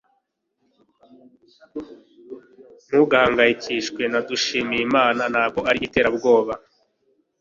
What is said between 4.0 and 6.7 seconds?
na Dushyimiyimana Ntabwo ari iterabwoba